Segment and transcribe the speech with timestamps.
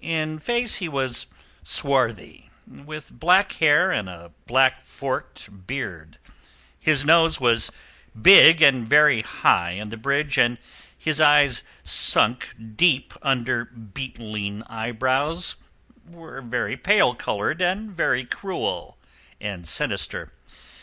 [0.00, 1.26] In face he was
[1.62, 6.16] swarthy, with black hair and a black forked beard;
[6.80, 7.70] his nose was
[8.22, 10.56] big and very high in the bridge, and
[10.96, 15.56] his eyes sunk deep under beetling eyebrows
[16.10, 18.96] were very pale coloured and very cruel
[19.38, 20.30] and sinister.